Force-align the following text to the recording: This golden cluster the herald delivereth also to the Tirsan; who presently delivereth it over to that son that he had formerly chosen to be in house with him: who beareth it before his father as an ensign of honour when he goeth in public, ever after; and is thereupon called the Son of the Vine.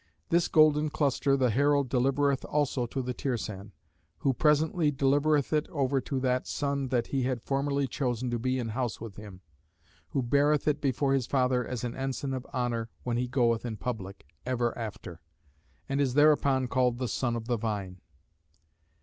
This 0.29 0.47
golden 0.47 0.89
cluster 0.89 1.37
the 1.37 1.51
herald 1.51 1.87
delivereth 1.87 2.43
also 2.45 2.87
to 2.87 3.03
the 3.03 3.13
Tirsan; 3.13 3.71
who 4.21 4.33
presently 4.33 4.89
delivereth 4.89 5.53
it 5.53 5.67
over 5.69 6.01
to 6.01 6.19
that 6.21 6.47
son 6.47 6.87
that 6.87 7.05
he 7.05 7.21
had 7.21 7.43
formerly 7.43 7.85
chosen 7.85 8.31
to 8.31 8.39
be 8.39 8.57
in 8.57 8.69
house 8.69 8.99
with 8.99 9.17
him: 9.17 9.41
who 10.09 10.23
beareth 10.23 10.67
it 10.67 10.81
before 10.81 11.13
his 11.13 11.27
father 11.27 11.63
as 11.63 11.83
an 11.83 11.95
ensign 11.95 12.33
of 12.33 12.47
honour 12.51 12.89
when 13.03 13.17
he 13.17 13.27
goeth 13.27 13.63
in 13.63 13.77
public, 13.77 14.25
ever 14.43 14.75
after; 14.75 15.21
and 15.87 16.01
is 16.01 16.15
thereupon 16.15 16.67
called 16.67 16.97
the 16.97 17.07
Son 17.07 17.35
of 17.35 17.45
the 17.45 17.57
Vine. 17.57 18.01